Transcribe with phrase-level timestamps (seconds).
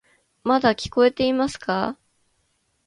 [0.43, 1.95] まだ聞こえていますか？